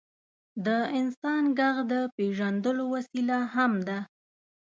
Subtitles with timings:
[0.65, 0.67] د
[0.99, 3.99] انسان ږغ د پېژندلو وسیله هم ده.